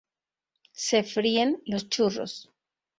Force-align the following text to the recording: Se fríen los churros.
Se 0.85 1.03
fríen 1.03 1.61
los 1.67 1.87
churros. 1.87 2.49